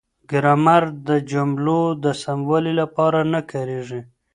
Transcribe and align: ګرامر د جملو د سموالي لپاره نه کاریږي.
ګرامر 0.31 0.83
د 1.07 1.09
جملو 1.31 1.81
د 2.03 2.05
سموالي 2.23 2.73
لپاره 2.81 3.19
نه 3.33 3.41
کاریږي. 3.51 4.01